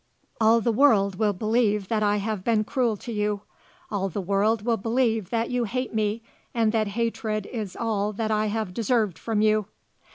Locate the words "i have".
2.01-2.43, 8.31-8.73